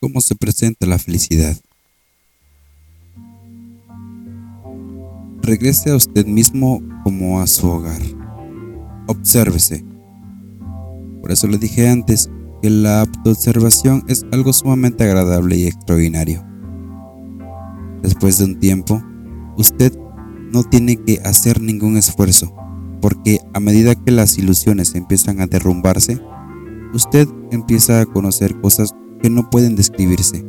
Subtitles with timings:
[0.00, 1.56] cómo se presenta la felicidad.
[5.42, 8.02] Regrese a usted mismo como a su hogar.
[9.06, 9.84] Obsérvese.
[11.22, 12.30] Por eso le dije antes
[12.62, 16.44] que la autoobservación es algo sumamente agradable y extraordinario.
[18.02, 19.02] Después de un tiempo,
[19.56, 19.92] usted
[20.52, 22.54] no tiene que hacer ningún esfuerzo,
[23.00, 26.20] porque a medida que las ilusiones empiezan a derrumbarse,
[26.92, 30.44] usted empieza a conocer cosas que no pueden describirse.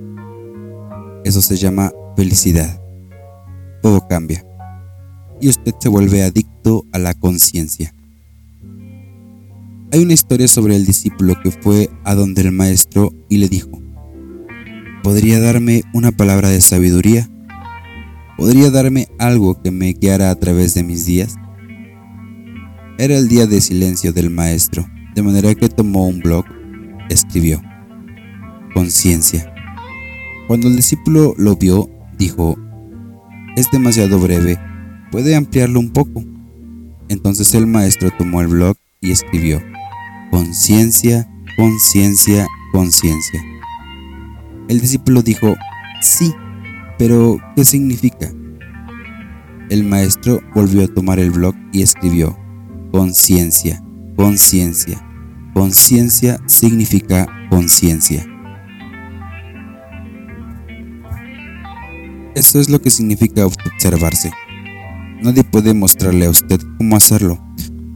[1.23, 2.81] Eso se llama felicidad.
[3.81, 4.45] Todo cambia.
[5.41, 7.93] Y usted se vuelve adicto a la conciencia.
[9.91, 13.81] Hay una historia sobre el discípulo que fue a donde el maestro y le dijo,
[15.01, 17.29] ¿podría darme una palabra de sabiduría?
[18.37, 21.35] ¿Podría darme algo que me guiara a través de mis días?
[22.97, 26.45] Era el día de silencio del maestro, de manera que tomó un blog,
[27.09, 27.61] escribió,
[28.73, 29.53] conciencia.
[30.47, 32.57] Cuando el discípulo lo vio, dijo,
[33.55, 34.59] es demasiado breve,
[35.11, 36.23] puede ampliarlo un poco.
[37.07, 39.61] Entonces el maestro tomó el blog y escribió,
[40.31, 43.43] conciencia, conciencia, conciencia.
[44.67, 45.55] El discípulo dijo,
[46.01, 46.33] sí,
[46.97, 48.31] pero ¿qué significa?
[49.69, 52.37] El maestro volvió a tomar el blog y escribió,
[52.91, 53.83] conciencia,
[54.15, 55.05] conciencia.
[55.53, 58.25] Conciencia significa conciencia.
[62.35, 64.31] Eso es lo que significa observarse.
[65.21, 67.43] Nadie puede mostrarle a usted cómo hacerlo,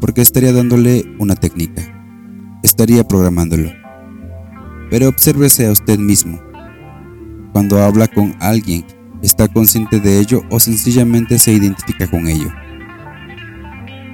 [0.01, 1.81] porque estaría dándole una técnica.
[2.63, 3.71] Estaría programándolo.
[4.89, 6.41] Pero obsérvese a usted mismo.
[7.53, 8.85] Cuando habla con alguien,
[9.21, 12.51] ¿está consciente de ello o sencillamente se identifica con ello?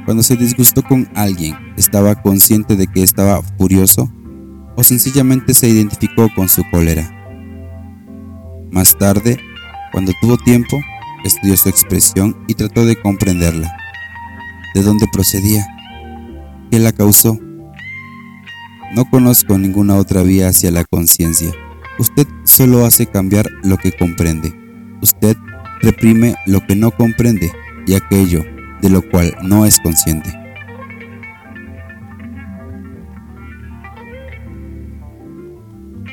[0.06, 4.12] Cuando se disgustó con alguien, ¿estaba consciente de que estaba furioso
[4.76, 7.16] o sencillamente se identificó con su cólera?
[8.72, 9.40] Más tarde,
[9.92, 10.80] cuando tuvo tiempo,
[11.24, 13.72] estudió su expresión y trató de comprenderla.
[14.74, 15.66] ¿De dónde procedía?
[16.72, 17.38] ¿Qué la causó?
[18.96, 21.52] No conozco ninguna otra vía hacia la conciencia.
[21.98, 24.54] Usted solo hace cambiar lo que comprende.
[25.02, 25.36] Usted
[25.82, 27.52] reprime lo que no comprende
[27.88, 28.44] y aquello
[28.82, 30.30] de lo cual no es consciente.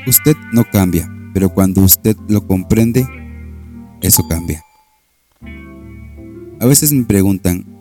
[0.06, 3.06] Usted no cambia, pero cuando usted lo comprende,
[4.06, 4.62] eso cambia.
[6.61, 7.77] A veces me preguntan,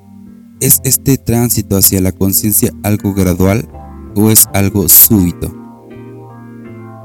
[0.62, 3.68] ¿Es este tránsito hacia la conciencia algo gradual
[4.16, 5.53] o es algo súbito?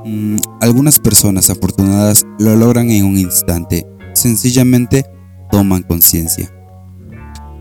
[0.06, 5.04] Mm, algunas personas afortunadas lo logran en un instante, sencillamente
[5.50, 6.48] toman conciencia.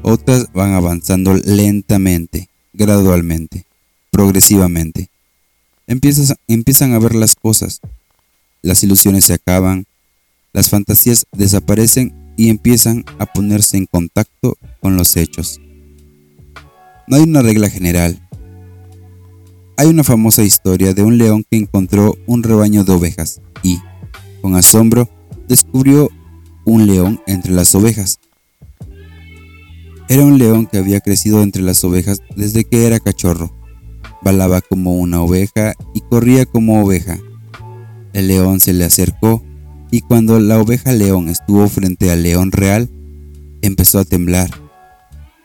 [0.04, 3.66] Otras van avanzando lentamente, gradualmente,
[4.12, 5.10] progresivamente.
[5.88, 7.82] empiezan a ver las cosas,
[8.62, 9.86] las ilusiones se acaban,
[10.54, 15.60] las fantasías desaparecen y empiezan a ponerse en contacto con los hechos.
[17.08, 18.28] No hay una regla general.
[19.78, 23.80] Hay una famosa historia de un león que encontró un rebaño de ovejas y,
[24.42, 25.10] con asombro,
[25.48, 26.10] descubrió
[26.66, 28.20] un león entre las ovejas.
[30.08, 33.56] Era un león que había crecido entre las ovejas desde que era cachorro.
[34.22, 37.20] Balaba como una oveja y corría como oveja.
[38.14, 39.44] El león se le acercó
[39.92, 42.90] y cuando la oveja león estuvo frente al león real,
[43.62, 44.50] empezó a temblar.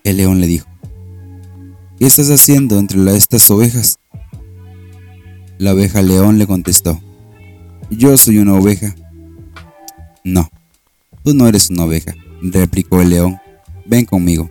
[0.05, 0.67] El león le dijo,
[1.99, 3.99] ¿Qué estás haciendo entre estas ovejas?
[5.59, 7.01] La oveja león le contestó,
[7.91, 8.95] Yo soy una oveja.
[10.25, 10.51] No,
[11.23, 13.39] tú no eres una oveja, replicó el león,
[13.87, 14.51] ven conmigo.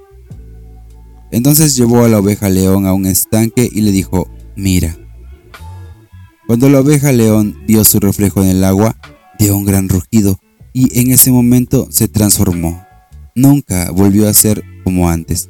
[1.31, 4.95] Entonces llevó a la oveja león a un estanque y le dijo, mira.
[6.45, 8.95] Cuando la oveja león vio su reflejo en el agua,
[9.43, 10.39] dio un gran rugido
[10.71, 12.85] y en ese momento se transformó.
[13.35, 15.49] Nunca volvió a ser como antes.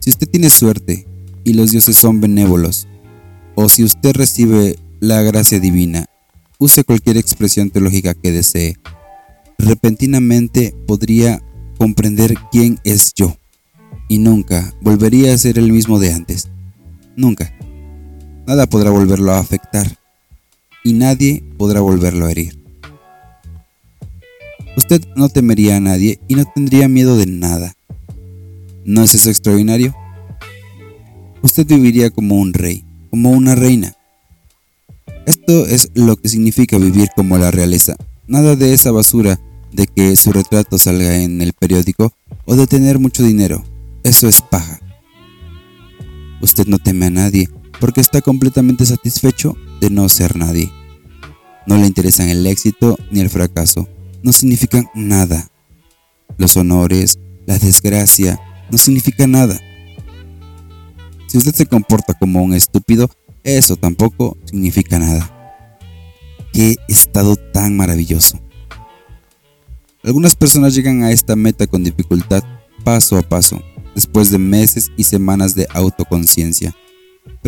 [0.00, 1.06] Si usted tiene suerte
[1.44, 2.88] y los dioses son benévolos,
[3.54, 6.06] o si usted recibe la gracia divina,
[6.58, 8.74] use cualquier expresión teológica que desee.
[9.56, 11.40] Repentinamente podría
[11.78, 13.36] comprender quién es yo
[14.08, 16.48] y nunca volvería a ser el mismo de antes.
[17.16, 17.54] Nunca.
[18.48, 19.97] Nada podrá volverlo a afectar
[20.84, 22.58] y nadie podrá volverlo a herir.
[24.76, 27.74] Usted no temería a nadie y no tendría miedo de nada.
[28.84, 29.94] ¿No es eso extraordinario?
[31.42, 33.94] Usted viviría como un rey, como una reina.
[35.26, 37.96] Esto es lo que significa vivir como la realeza.
[38.26, 39.38] Nada de esa basura
[39.72, 42.12] de que su retrato salga en el periódico
[42.44, 43.62] o de tener mucho dinero.
[44.04, 44.80] Eso es paja.
[46.40, 47.48] Usted no teme a nadie
[47.80, 50.72] porque está completamente satisfecho de no ser nadie.
[51.66, 53.88] No le interesan el éxito ni el fracaso.
[54.22, 55.48] No significan nada.
[56.36, 58.40] Los honores, la desgracia,
[58.70, 59.58] no significan nada.
[61.26, 63.10] Si usted se comporta como un estúpido,
[63.44, 65.30] eso tampoco significa nada.
[66.52, 68.40] Qué estado tan maravilloso.
[70.02, 72.42] Algunas personas llegan a esta meta con dificultad,
[72.84, 73.62] paso a paso,
[73.94, 76.74] después de meses y semanas de autoconciencia.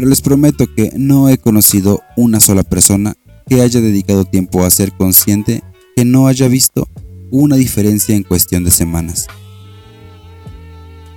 [0.01, 3.13] Pero les prometo que no he conocido una sola persona
[3.47, 5.63] que haya dedicado tiempo a ser consciente
[5.95, 6.89] que no haya visto
[7.31, 9.27] una diferencia en cuestión de semanas.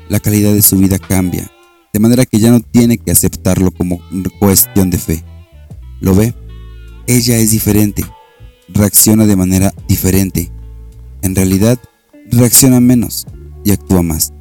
[0.09, 1.49] La calidad de su vida cambia,
[1.93, 4.01] de manera que ya no tiene que aceptarlo como
[4.37, 5.23] cuestión de fe.
[6.01, 6.33] ¿Lo ve?
[7.07, 8.03] Ella es diferente,
[8.67, 10.51] reacciona de manera diferente.
[11.21, 11.79] En realidad,
[12.29, 13.27] reacciona menos
[13.63, 14.33] y actúa más.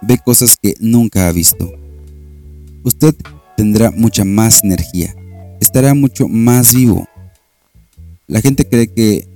[0.00, 1.72] Ve cosas que nunca ha visto.
[2.84, 3.16] Usted
[3.58, 5.16] tendrá mucha más energía,
[5.60, 7.08] estará mucho más vivo.
[8.28, 9.28] La gente cree que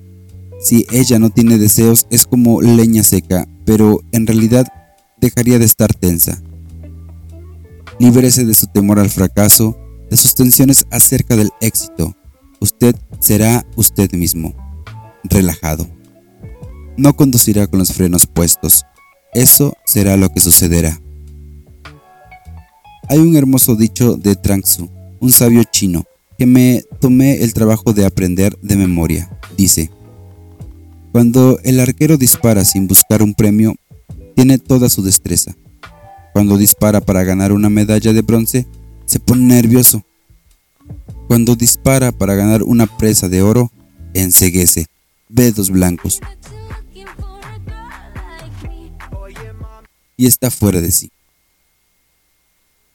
[0.61, 4.65] si ella no tiene deseos es como leña seca, pero en realidad
[5.21, 6.41] dejaría de estar tensa.
[7.99, 9.77] Libérese de su temor al fracaso,
[10.09, 12.17] de sus tensiones acerca del éxito.
[12.61, 14.55] Usted será usted mismo,
[15.25, 15.89] relajado.
[16.97, 18.85] No conducirá con los frenos puestos.
[19.35, 21.02] Eso será lo que sucederá.
[23.13, 24.89] Hay un hermoso dicho de Trangsu,
[25.21, 26.07] un sabio chino,
[26.39, 29.39] que me tomé el trabajo de aprender de memoria.
[29.55, 29.91] Dice,
[31.13, 33.75] cuando el arquero dispara sin buscar un premio,
[34.35, 35.55] tiene toda su destreza.
[36.33, 38.67] Cuando dispara para ganar una medalla de bronce,
[39.05, 40.03] se pone nervioso.
[41.29, 43.71] Cuando dispara para ganar una presa de oro,
[44.15, 44.87] enseguece,
[45.29, 46.19] dedos blancos.
[50.17, 51.11] Y está fuera de sí.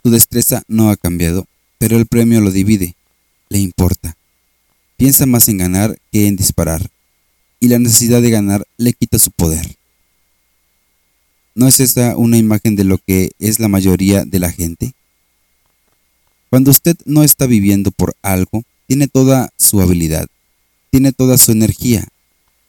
[0.07, 1.47] Su destreza no ha cambiado,
[1.79, 2.95] pero el premio lo divide,
[3.49, 4.15] le importa.
[4.95, 6.89] Piensa más en ganar que en disparar,
[7.59, 9.75] y la necesidad de ganar le quita su poder.
[11.55, 14.93] ¿No es esta una imagen de lo que es la mayoría de la gente?
[16.49, 20.27] Cuando usted no está viviendo por algo, tiene toda su habilidad,
[20.89, 22.07] tiene toda su energía,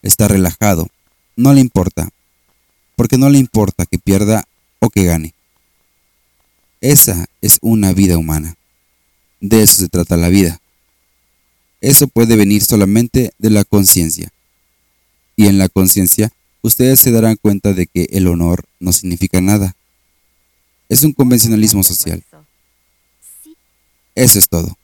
[0.02, 0.88] está relajado,
[1.36, 2.08] no le importa,
[2.96, 4.42] porque no le importa que pierda
[4.80, 5.34] o que gane.
[6.80, 8.56] Esa es una vida humana.
[9.40, 10.60] De eso se trata la vida.
[11.80, 14.30] Eso puede venir solamente de la conciencia.
[15.36, 16.32] Y en la conciencia
[16.62, 19.76] ustedes se darán cuenta de que el honor no significa nada.
[20.88, 22.24] Es un convencionalismo social.
[24.14, 24.76] Eso es todo.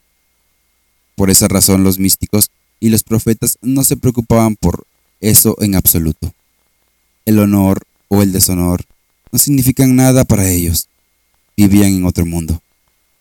[1.17, 2.51] Por esa razón los místicos
[2.81, 4.87] y los profetas no se preocupaban por
[5.21, 6.33] eso en absoluto.
[7.25, 8.85] El honor o el deshonor
[9.33, 10.89] no significan nada para ellos.
[11.57, 12.61] Vivían en otro mundo,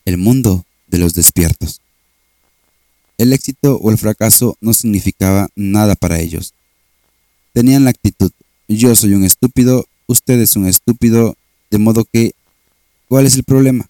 [0.06, 1.82] el mundo de los despiertos.
[3.18, 6.54] El éxito o el fracaso no significaba nada para ellos.
[7.54, 8.32] Tenían la actitud
[8.68, 11.36] yo soy un estúpido, usted es un estúpido,
[11.70, 12.34] de modo que,
[13.08, 13.90] ¿cuál es el problema?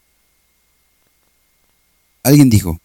[2.23, 2.79] Alguien dijo,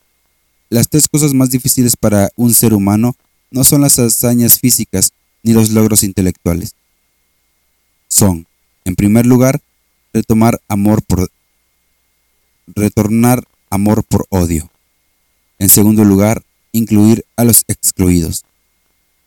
[0.68, 3.16] las tres cosas más difíciles para un ser humano
[3.50, 5.12] no son las hazañas físicas
[5.42, 6.74] ni los logros intelectuales.
[8.08, 8.46] Son,
[8.84, 9.60] en primer lugar,
[10.12, 11.30] retomar amor por
[12.74, 14.70] retornar amor por odio.
[15.58, 18.44] En segundo lugar, incluir a los excluidos.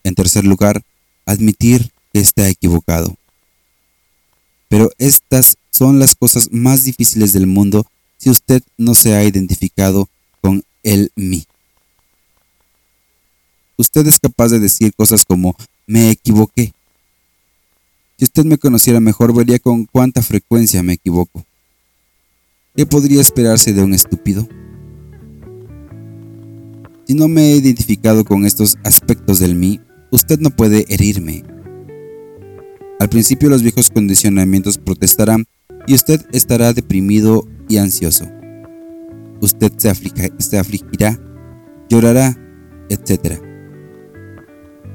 [0.04, 0.82] En tercer lugar,
[1.26, 3.16] admitir está equivocado.
[4.68, 7.86] Pero estas son las cosas más difíciles del mundo
[8.18, 10.08] si usted no se ha identificado
[10.40, 11.44] con el mí.
[13.76, 15.56] Usted es capaz de decir cosas como
[15.86, 16.72] me equivoqué.
[18.18, 21.44] Si usted me conociera mejor vería con cuánta frecuencia me equivoco.
[22.74, 24.48] ¿Qué podría esperarse de un estúpido?
[27.06, 31.44] Si no me he identificado con estos aspectos del mí, usted no puede herirme,
[33.02, 35.46] al principio los viejos condicionamientos protestarán
[35.88, 38.30] y usted estará deprimido y ansioso.
[39.40, 39.92] Usted se,
[40.38, 41.18] se afligirá,
[41.88, 42.38] llorará,
[42.90, 43.42] etc.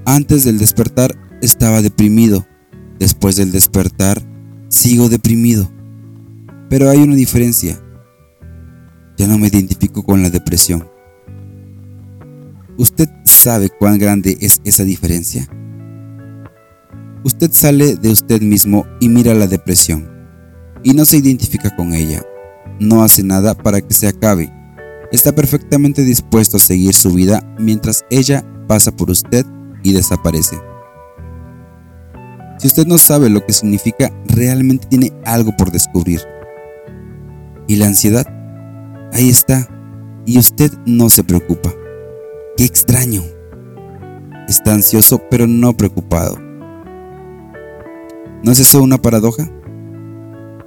[0.05, 2.47] Antes del despertar estaba deprimido.
[2.97, 4.25] Después del despertar
[4.69, 5.69] sigo deprimido.
[6.69, 7.79] Pero hay una diferencia.
[9.17, 10.87] Ya no me identifico con la depresión.
[12.77, 15.47] ¿Usted sabe cuán grande es esa diferencia?
[17.23, 20.07] Usted sale de usted mismo y mira la depresión,
[20.83, 22.21] y no se identifica con ella.
[22.79, 24.53] No hace nada para que se acabe.
[25.11, 29.45] Está perfectamente dispuesto a seguir su vida mientras ella pasa por usted
[29.81, 30.57] y desaparece.
[32.59, 36.21] Si usted no sabe lo que significa, realmente tiene algo por descubrir.
[37.67, 38.25] ¿Y la ansiedad?
[39.13, 39.67] Ahí está.
[40.25, 41.73] Y usted no se preocupa.
[42.57, 43.23] ¡Qué extraño!
[44.47, 46.37] está ansioso pero no preocupado.
[48.43, 49.49] ¿No es eso una paradoja?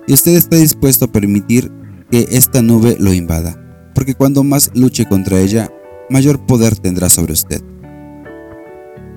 [0.06, 1.70] Y usted está dispuesto a permitir
[2.10, 3.56] que esta nube lo invada,
[3.94, 5.70] porque cuando más luche contra ella,
[6.10, 7.62] mayor poder tendrá sobre usted.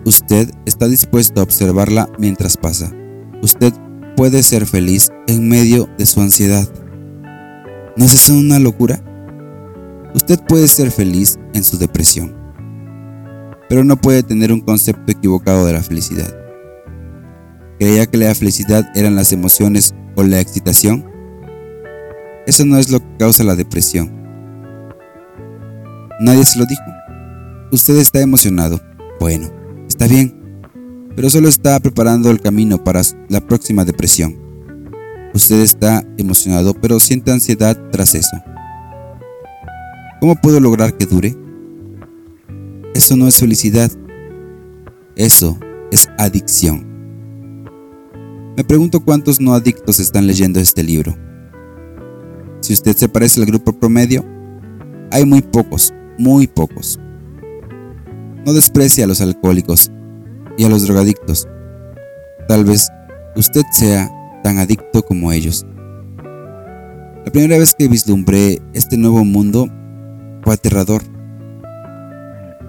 [0.06, 2.94] Usted está dispuesto a observarla mientras pasa.
[3.42, 3.74] Usted
[4.16, 6.68] puede ser feliz en medio de su ansiedad.
[7.95, 9.00] ¿No es eso una locura?
[10.15, 12.35] Usted puede ser feliz en su depresión,
[13.69, 16.33] pero no puede tener un concepto equivocado de la felicidad.
[17.79, 21.05] ¿Creía que la felicidad eran las emociones o la excitación?
[22.47, 24.12] Eso no es lo que causa la depresión.
[26.19, 26.81] Nadie se lo dijo.
[27.71, 28.81] Usted está emocionado.
[29.19, 29.50] Bueno,
[29.88, 30.59] está bien,
[31.15, 34.38] pero solo está preparando el camino para la próxima depresión.
[35.34, 38.38] Usted está emocionado, pero siente ansiedad tras eso.
[40.20, 41.36] ¿Cómo puedo lograr que dure?
[42.94, 43.92] Eso no es felicidad.
[45.16, 45.58] Eso
[45.92, 46.86] es adicción.
[48.56, 51.18] Me pregunto cuántos no adictos están leyendo este libro.
[52.62, 54.24] Si usted se parece al grupo promedio,
[55.12, 57.00] hay muy pocos, muy pocos.
[58.46, 59.92] No desprecie a los alcohólicos
[60.58, 61.48] y a los drogadictos.
[62.48, 62.88] Tal vez
[63.36, 64.10] usted sea
[64.43, 65.65] tan adicto como ellos.
[67.25, 69.69] La primera vez que vislumbré este nuevo mundo
[70.43, 71.01] fue aterrador.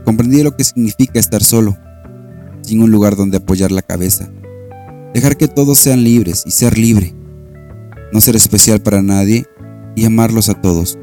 [0.04, 1.76] Comprendí lo que significa estar solo,
[2.62, 4.30] sin un lugar donde apoyar la cabeza.
[5.12, 7.14] Dejar que todos sean libres y ser libre.
[8.12, 9.44] No ser especial para nadie
[9.96, 10.98] y amarlos a todos,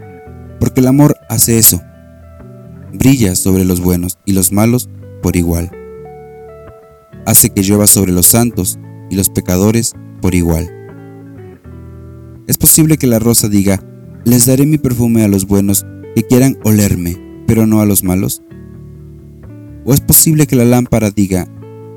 [0.60, 1.82] porque el amor hace eso,
[2.94, 4.90] brilla sobre los buenos y los malos
[5.22, 5.72] por igual.
[7.26, 10.70] Hace que llueva sobre los santos y los pecadores por igual.
[12.48, 13.82] Es posible que la rosa diga,
[14.26, 15.86] les daré mi perfume a los buenos
[16.16, 18.44] que quieran olerme, pero no a los malos.
[19.86, 21.48] ¿O es posible que la lámpara diga,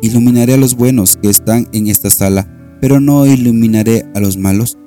[0.00, 4.78] iluminaré a los buenos que están en esta sala, pero no iluminaré a los malos?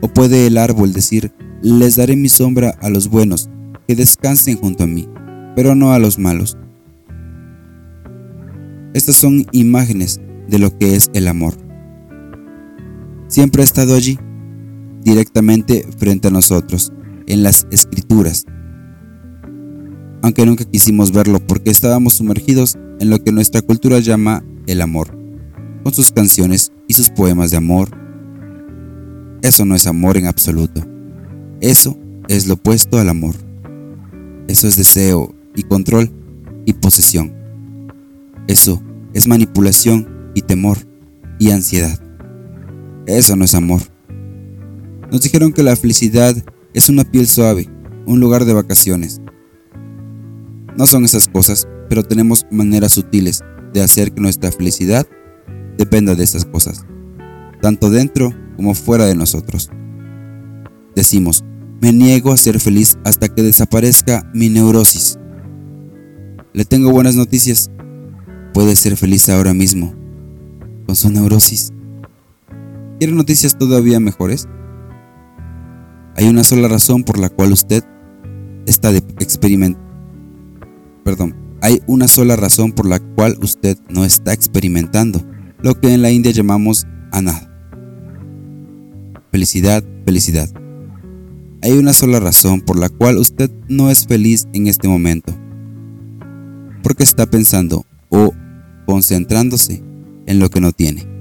[0.00, 3.48] ¿O puede el árbol decir, les daré mi sombra a los buenos,
[3.86, 5.08] que descansen junto a mí,
[5.54, 6.58] pero no a los malos?
[8.94, 11.54] Estas son imágenes de lo que es el amor.
[13.32, 14.18] Siempre ha estado allí,
[15.02, 16.92] directamente frente a nosotros,
[17.26, 18.44] en las escrituras,
[20.22, 25.18] aunque nunca quisimos verlo porque estábamos sumergidos en lo que nuestra cultura llama el amor,
[25.82, 27.88] con sus canciones y sus poemas de amor,
[29.40, 30.82] eso no es amor en absoluto.
[31.62, 31.98] Eso
[32.28, 33.34] es lo opuesto al amor.
[34.46, 36.12] Eso es deseo y control
[36.66, 37.32] y posesión.
[38.46, 38.82] Eso
[39.14, 40.76] es manipulación y temor
[41.38, 41.98] y ansiedad.
[43.06, 43.80] Eso no es amor.
[45.10, 46.34] Nos dijeron que la felicidad
[46.72, 47.68] es una piel suave,
[48.06, 49.20] un lugar de vacaciones.
[50.76, 53.42] No son esas cosas, pero tenemos maneras sutiles
[53.72, 55.06] de hacer que nuestra felicidad
[55.76, 56.86] dependa de esas cosas,
[57.60, 59.70] tanto dentro como fuera de nosotros.
[60.94, 61.44] Decimos,
[61.80, 65.18] me niego a ser feliz hasta que desaparezca mi neurosis.
[66.52, 67.70] Le tengo buenas noticias.
[68.54, 69.94] Puede ser feliz ahora mismo,
[70.86, 71.72] con su neurosis.
[73.02, 74.46] ¿Quiere noticias todavía mejores?
[76.14, 77.82] Hay una sola razón por la cual usted
[78.64, 79.84] está experimentando.
[81.02, 85.20] Perdón, hay una sola razón por la cual usted no está experimentando
[85.64, 87.42] lo que en la India llamamos anad.
[89.32, 90.48] Felicidad, felicidad.
[91.60, 95.34] Hay una sola razón por la cual usted no es feliz en este momento.
[96.84, 98.32] Porque está pensando o
[98.86, 99.82] concentrándose
[100.26, 101.11] en lo que no tiene.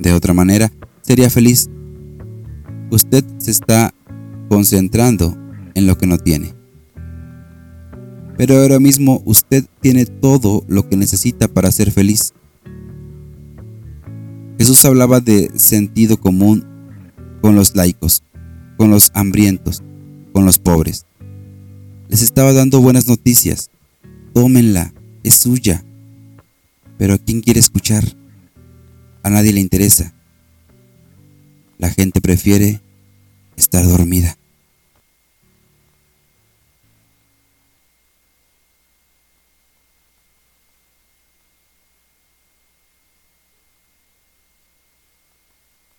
[0.00, 0.70] De otra manera,
[1.02, 1.68] sería feliz.
[2.90, 3.94] Usted se está
[4.48, 5.36] concentrando
[5.74, 6.54] en lo que no tiene.
[8.36, 12.34] Pero ahora mismo usted tiene todo lo que necesita para ser feliz.
[14.58, 16.64] Jesús hablaba de sentido común
[17.40, 18.22] con los laicos,
[18.76, 19.82] con los hambrientos,
[20.32, 21.06] con los pobres.
[22.08, 23.70] Les estaba dando buenas noticias.
[24.32, 25.84] Tómenla, es suya.
[26.98, 28.04] Pero ¿a quién quiere escuchar?
[29.26, 30.12] A nadie le interesa.
[31.78, 32.80] La gente prefiere
[33.56, 34.38] estar dormida.